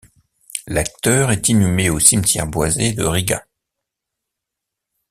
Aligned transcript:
L'acteur 0.65 1.31
est 1.31 1.47
inhumé 1.49 1.91
au 1.91 1.99
cimetière 1.99 2.47
boisé 2.47 2.93
de 2.93 3.03
Riga. 3.03 3.45